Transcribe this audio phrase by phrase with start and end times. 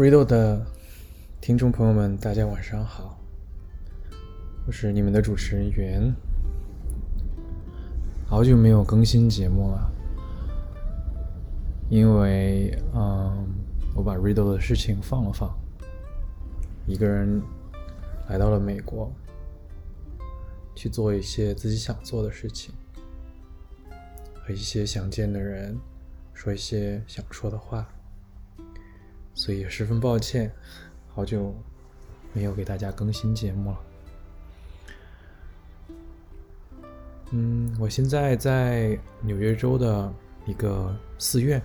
[0.00, 0.64] Riddle 的
[1.42, 3.20] 听众朋友们，大家晚上好，
[4.66, 6.10] 我是你们的主持人袁。
[8.26, 9.92] 好久没有更新节目了，
[11.90, 13.46] 因为嗯，
[13.94, 15.54] 我把 Riddle 的事情放了放，
[16.86, 17.42] 一个人
[18.30, 19.12] 来到了美国，
[20.74, 22.72] 去做一些自己想做的事情，
[24.42, 25.78] 和一些想见的人
[26.32, 27.86] 说一些想说的话。
[29.34, 30.52] 所以十分抱歉，
[31.14, 31.54] 好久
[32.32, 33.80] 没有给大家更新节目了。
[37.30, 40.12] 嗯，我现在在纽约州的
[40.46, 41.62] 一个寺院，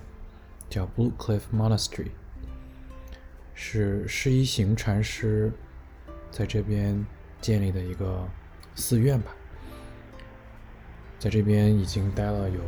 [0.70, 2.10] 叫 Blue Cliff Monastery，
[3.52, 5.52] 是释一行禅师
[6.30, 7.04] 在这边
[7.40, 8.26] 建立的一个
[8.74, 9.34] 寺院吧。
[11.18, 12.60] 在这边已经待了有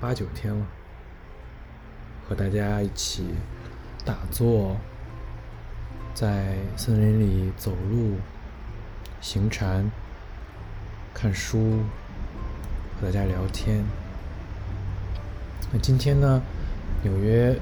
[0.00, 0.66] 八九天了，
[2.28, 3.24] 和大家一起。
[4.08, 4.74] 打坐，
[6.14, 8.16] 在森林里走路、
[9.20, 9.84] 行禅、
[11.12, 11.82] 看书，
[12.98, 13.84] 和大家聊天。
[15.70, 16.40] 那今天呢，
[17.02, 17.52] 纽约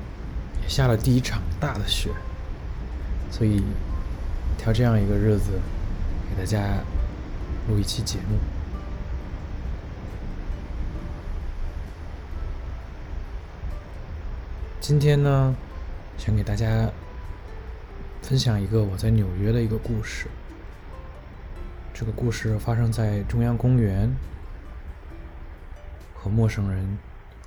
[0.62, 2.11] 也下了第一场大的雪，
[3.28, 3.64] 所以
[4.56, 5.50] 挑这样一个日子
[6.31, 6.77] 给大家
[7.69, 8.38] 录一期节目。
[14.81, 15.56] 今天呢？
[16.19, 16.91] 想给大家
[18.22, 20.28] 分享一个我在纽约的一个故事。
[21.95, 24.14] 这个故事发生在中央公园，
[26.14, 26.98] 和陌生人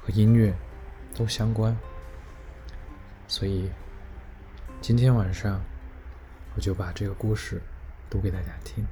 [0.01, 0.53] 和音乐
[1.13, 1.75] 都相关，
[3.27, 3.69] 所以
[4.81, 5.61] 今天晚上
[6.55, 7.61] 我就把这个故事
[8.09, 8.85] 读给大家听。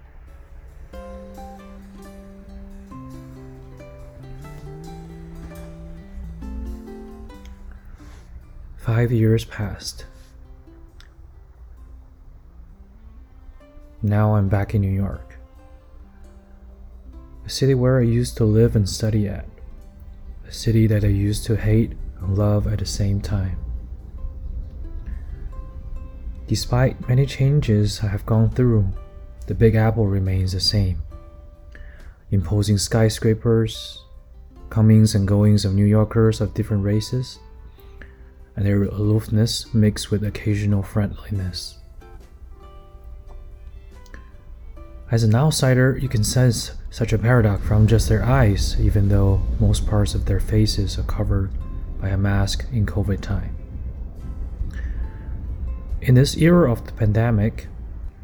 [8.88, 10.06] Five years passed.
[14.02, 15.38] Now I'm back in New York,
[17.46, 19.46] a city where I used to live and study at,
[20.48, 23.58] a city that I used to hate and love at the same time.
[26.48, 28.88] Despite many changes I have gone through,
[29.48, 31.02] the Big Apple remains the same.
[32.32, 34.06] Imposing skyscrapers,
[34.70, 37.40] comings and goings of New Yorkers of different races,
[38.58, 41.78] and their aloofness mixed with occasional friendliness.
[45.10, 49.42] As an outsider, you can sense such a paradox from just their eyes, even though
[49.60, 51.52] most parts of their faces are covered
[52.02, 53.56] by a mask in COVID time.
[56.02, 57.68] In this era of the pandemic,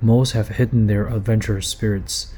[0.01, 2.33] most have hidden their adventurous spirits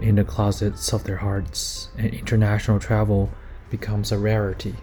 [0.00, 3.30] in the closets of their hearts, and international travel
[3.68, 4.76] becomes a rarity.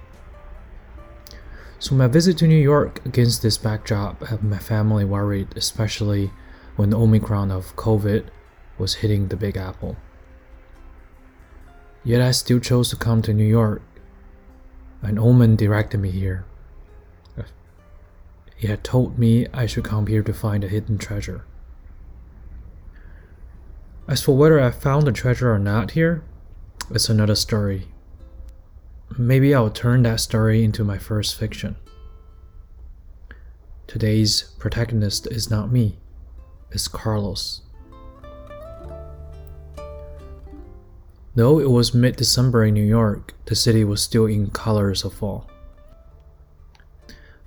[1.80, 6.32] So, my visit to New York against this backdrop had my family worried, especially
[6.76, 8.28] when the Omicron of COVID
[8.78, 9.96] was hitting the Big Apple.
[12.04, 13.82] Yet I still chose to come to New York.
[15.02, 16.46] An omen directed me here.
[18.58, 21.46] He had told me I should come here to find a hidden treasure.
[24.06, 26.24] As for whether I found the treasure or not here,
[26.92, 27.88] it's another story.
[29.20, 31.76] Maybe I'll turn that story into my first fiction.
[33.86, 35.98] Today's protagonist is not me,
[36.72, 37.60] it's Carlos.
[41.36, 45.16] Though it was mid December in New York, the city was still in colors of
[45.16, 45.50] fall.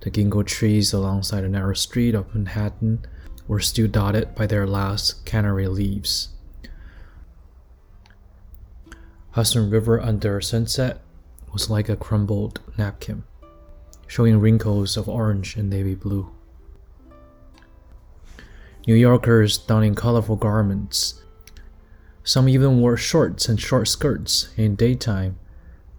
[0.01, 3.07] The ginkgo trees alongside the narrow street of Manhattan
[3.49, 6.29] were still dotted by their last canary leaves.
[9.31, 11.01] Hudson River under sunset
[11.53, 13.25] was like a crumbled napkin,
[14.07, 16.31] showing wrinkles of orange and navy blue.
[18.87, 21.23] New Yorkers donning colorful garments.
[22.25, 25.39] Some even wore shorts and short skirts in daytime,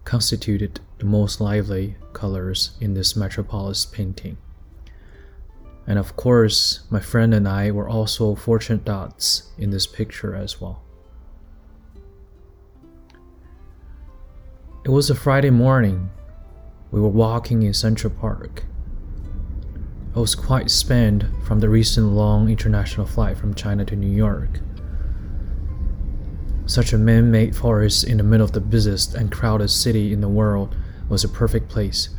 [0.04, 4.36] constituted the most lively colors in this metropolis painting.
[5.86, 10.60] And of course, my friend and I were also fortunate dots in this picture as
[10.60, 10.83] well.
[14.84, 16.10] It was a Friday morning.
[16.90, 18.64] We were walking in Central Park.
[20.14, 24.60] I was quite spent from the recent long international flight from China to New York.
[26.66, 30.20] Such a man made forest in the middle of the busiest and crowded city in
[30.20, 30.76] the world
[31.08, 32.10] was a perfect place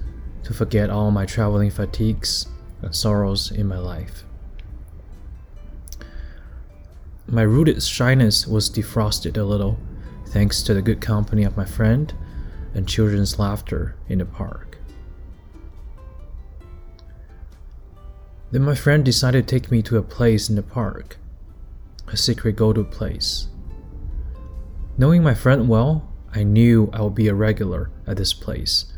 [0.43, 2.47] to forget all my traveling fatigues
[2.81, 4.23] and sorrows in my life.
[7.27, 9.77] My rooted shyness was defrosted a little
[10.29, 12.11] thanks to the good company of my friend
[12.75, 14.77] and children's laughter in the park.
[18.51, 21.17] Then my friend decided to take me to a place in the park,
[22.07, 23.47] a secret go to place.
[24.97, 28.93] Knowing my friend well, I knew I would be a regular at this place,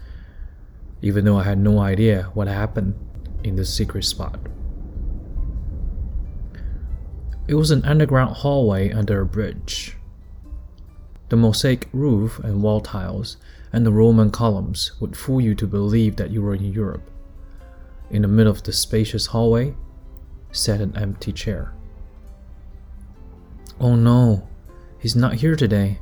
[1.02, 2.96] even though I had no idea what happened
[3.44, 4.40] in this secret spot.
[7.48, 9.96] It was an underground hallway under a bridge.
[11.30, 13.38] The mosaic roof and wall tiles
[13.74, 17.10] and the Roman columns would fool you to believe that you were in Europe.
[18.10, 19.76] In the middle of the spacious hallway
[20.52, 21.74] sat an empty chair.
[23.80, 24.48] Oh no,
[25.00, 26.00] he's not here today.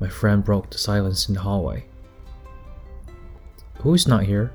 [0.00, 1.86] My friend broke the silence in the hallway.
[3.80, 4.52] Who is not here?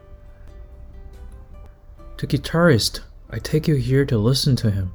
[2.17, 3.01] The guitarist.
[3.29, 4.93] I take you here to listen to him.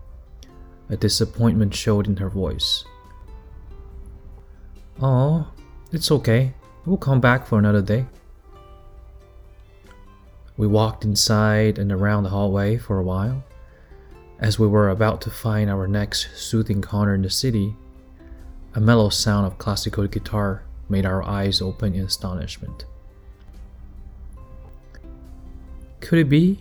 [0.91, 2.85] A disappointment showed in her voice.
[5.01, 5.47] Oh,
[5.93, 6.53] it's okay.
[6.87, 8.07] We'll come back for another day.
[10.57, 13.43] We walked inside and around the hallway for a while.
[14.39, 17.75] As we were about to find our next soothing corner in the city,
[18.75, 22.85] a mellow sound of classical guitar made our eyes open in astonishment.
[26.01, 26.61] Could it be?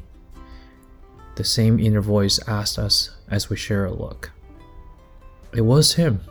[1.35, 4.31] The same inner voice asked us as we shared a look.
[5.53, 6.21] It was him,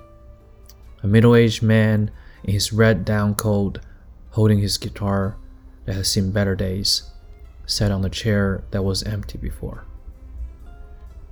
[1.03, 2.11] a middle aged man
[2.45, 3.79] in his red down coat,
[4.31, 5.37] holding his guitar
[5.85, 7.11] that had seen better days,
[7.67, 9.85] sat on the chair that was empty before.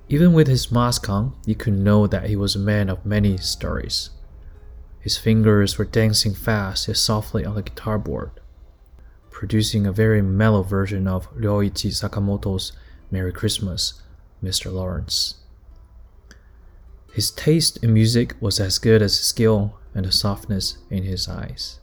[0.09, 3.37] Even with his mask on, you could know that he was a man of many
[3.37, 4.11] stories.
[5.01, 8.33] His fingers were dancing fast yet softly on the guitar board,
[9.31, 12.73] producing a very mellow version of Ryuichi Sakamoto's
[13.11, 14.03] Merry Christmas,
[14.43, 14.73] Mr.
[14.73, 15.37] Lawrence.
[17.13, 21.29] His taste in music was as good as his skill and the softness in his
[21.29, 21.81] eyes.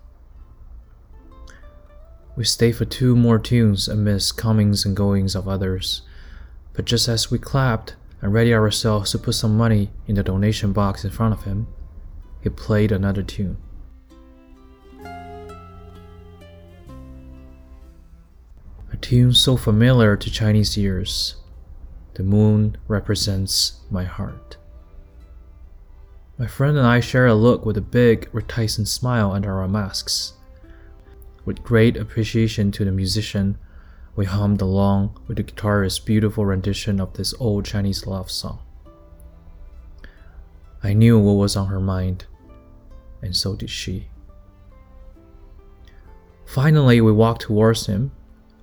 [2.35, 6.03] We stayed for two more tunes amidst comings and goings of others,
[6.73, 10.71] but just as we clapped and ready ourselves to put some money in the donation
[10.71, 11.67] box in front of him,
[12.41, 13.57] he played another tune.
[18.91, 21.35] A tune so familiar to Chinese ears.
[22.13, 24.57] The moon represents my heart.
[26.39, 30.33] My friend and I share a look with a big, reticent smile under our masks.
[31.45, 33.57] With great appreciation to the musician,
[34.15, 38.59] we hummed along with the guitarist's beautiful rendition of this old Chinese love song.
[40.83, 42.27] I knew what was on her mind,
[43.23, 44.09] and so did she.
[46.45, 48.11] Finally, we walked towards him.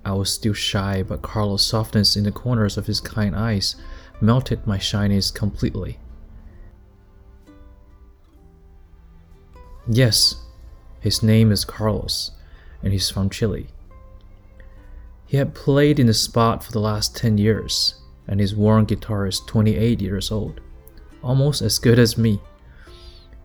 [0.05, 3.75] I was still shy, but Carlos' softness in the corners of his kind eyes
[4.21, 5.99] melted my shyness completely.
[9.87, 10.37] Yes,
[10.99, 12.31] his name is Carlos,
[12.81, 13.67] and he's from Chile.
[15.27, 19.27] He had played in the spot for the last 10 years, and his worn guitar
[19.27, 20.59] is 28 years old,
[21.21, 22.41] almost as good as me.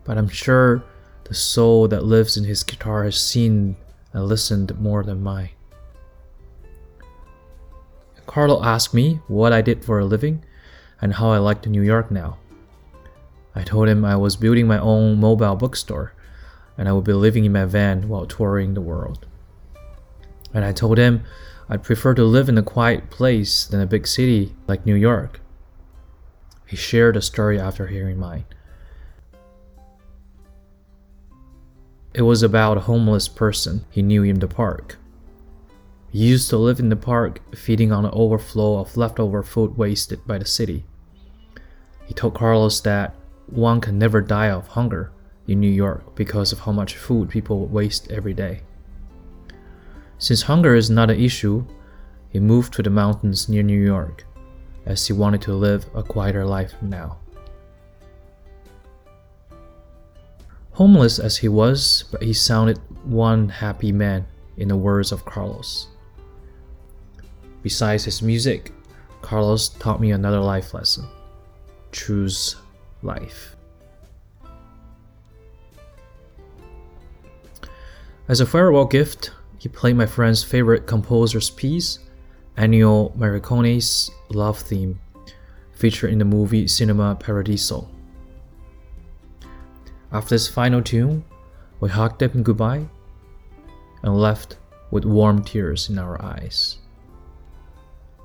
[0.04, 0.82] But I'm sure
[1.24, 3.76] the soul that lives in his guitar has seen
[4.14, 5.50] and listened more than mine.
[8.24, 10.42] Carlo asked me what I did for a living
[11.02, 12.38] and how I liked New York now.
[13.54, 16.14] I told him I was building my own mobile bookstore
[16.80, 19.26] and I would be living in my van while touring the world.
[20.54, 21.24] And I told him
[21.68, 25.42] I'd prefer to live in a quiet place than a big city like New York.
[26.66, 28.46] He shared a story after hearing mine.
[32.14, 34.96] It was about a homeless person he knew in the park.
[36.10, 40.26] He used to live in the park, feeding on the overflow of leftover food wasted
[40.26, 40.86] by the city.
[42.06, 43.14] He told Carlos that
[43.48, 45.12] one can never die of hunger
[45.50, 48.60] in New York because of how much food people waste every day.
[50.18, 51.64] Since hunger is not an issue,
[52.28, 54.24] he moved to the mountains near New York
[54.86, 57.18] as he wanted to live a quieter life now.
[60.72, 64.26] Homeless as he was, but he sounded one happy man
[64.56, 65.88] in the words of Carlos.
[67.62, 68.72] Besides his music,
[69.20, 71.06] Carlos taught me another life lesson
[71.92, 72.54] choose
[73.02, 73.56] life.
[78.30, 81.98] As a farewell gift, he played my friend's favorite composer's piece,
[82.56, 85.00] Ennio Morricone's Love Theme,
[85.72, 87.88] featured in the movie Cinema Paradiso.
[90.12, 91.24] After this final tune,
[91.80, 92.86] we hugged him goodbye
[94.04, 94.58] and left
[94.92, 96.78] with warm tears in our eyes.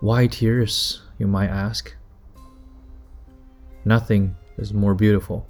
[0.02, 1.96] Why tears, you might ask?
[3.84, 5.48] Nothing is more beautiful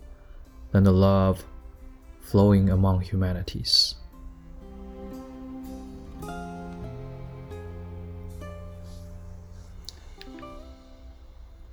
[0.72, 1.44] than the love
[2.22, 3.96] flowing among humanities.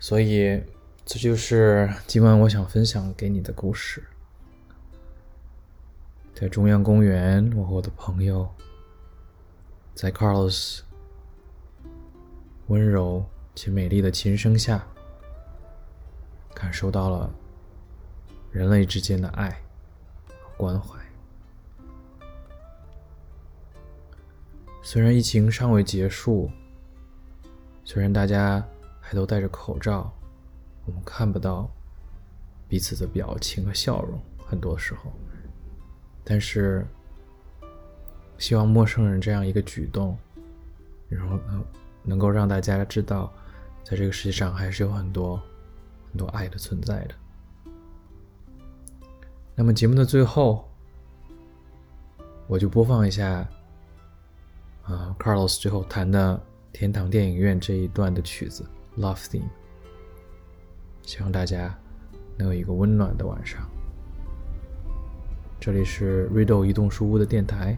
[0.02, 0.61] 所以
[1.04, 4.02] 这就是今晚我想分享给你的故事。
[6.35, 8.52] 在中央公园，我和我的朋友
[9.94, 10.80] 在 Carlos
[12.66, 14.85] 温柔且美丽的琴声下，
[16.52, 17.32] 感受到了
[18.50, 19.50] 人类之间的爱
[20.26, 20.99] 和关怀。
[24.82, 26.50] 虽然疫情尚未结束，
[27.85, 28.66] 虽然大家
[29.04, 30.11] 还都戴着口罩，
[30.87, 31.68] 我们看不到
[32.68, 35.12] 彼此的表情和笑容，很多时候。
[36.25, 36.87] 但是，
[38.38, 40.16] 希望陌生人这样一个举动，
[41.09, 41.64] 然后能
[42.04, 43.30] 能够让大家知道，
[43.82, 45.37] 在这个世界上还是有很多
[46.09, 47.14] 很多爱的存在的。
[49.56, 50.66] 那么节目的最后，
[52.47, 53.47] 我就播放一下，
[54.85, 56.37] 啊，Carlos 最后弹的
[56.73, 58.62] 《天堂电影院》这一段的曲子
[58.99, 59.40] 《Love Theme》，
[61.02, 61.75] 希望大家
[62.37, 63.66] 能有一个温暖的晚上。
[65.58, 67.76] 这里是 Riddle 移动书屋的电台，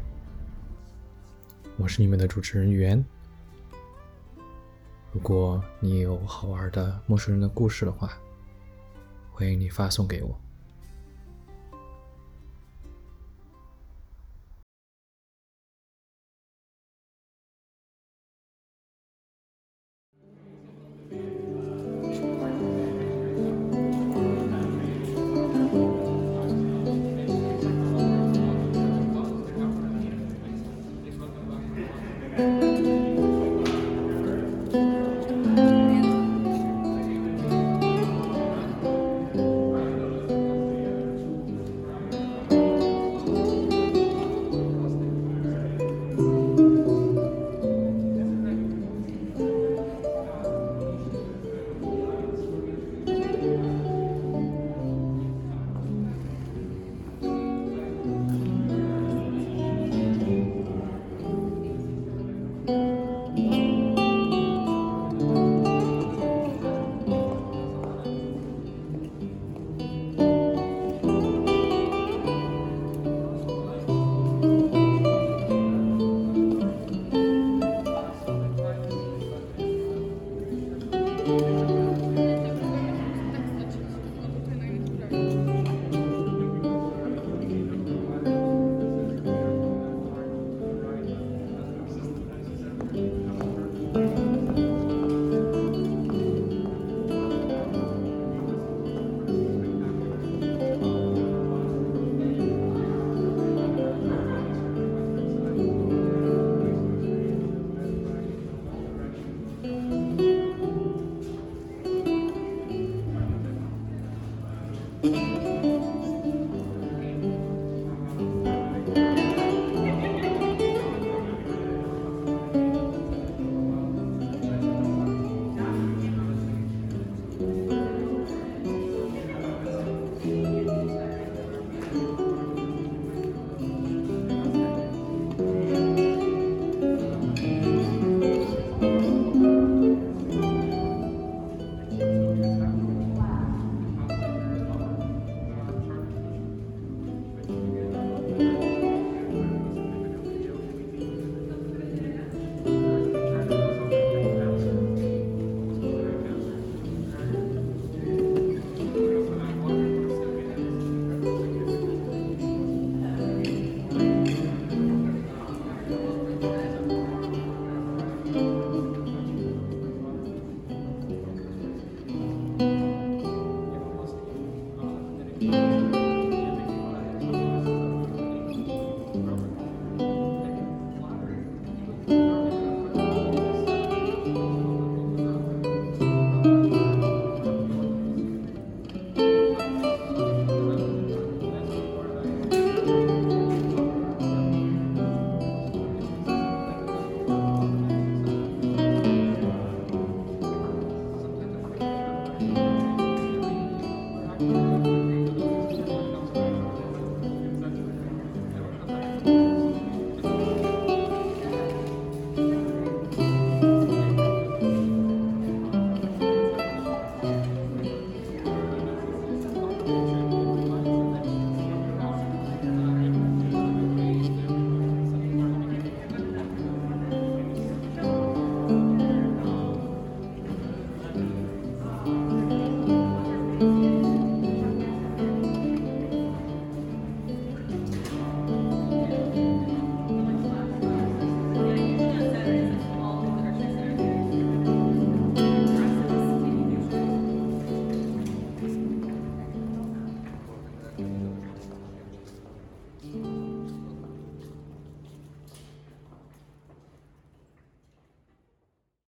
[1.76, 3.04] 我是你们的主持人袁。
[5.12, 8.11] 如果你有好玩的陌生人的故事的话，
[9.33, 10.44] 欢迎你发送给我。